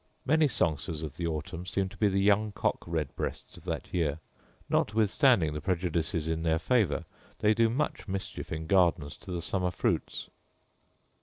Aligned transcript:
Many 0.25 0.47
songsters 0.47 1.03
of 1.03 1.17
the 1.17 1.27
autumn 1.27 1.63
seem 1.67 1.87
to 1.89 1.95
be 1.97 2.07
the 2.07 2.19
young 2.19 2.53
cock 2.53 2.79
red 2.87 3.15
breasts 3.15 3.55
of 3.55 3.65
that 3.65 3.93
year: 3.93 4.17
notwithstanding 4.67 5.53
the 5.53 5.61
prejudices 5.61 6.27
in 6.27 6.41
their 6.41 6.57
favour, 6.57 7.05
they 7.37 7.53
do 7.53 7.69
much 7.69 8.07
mischief 8.07 8.51
in 8.51 8.65
gardens 8.65 9.15
to 9.17 9.29
the 9.31 9.43
summer 9.43 9.69
fruits. 9.69 10.31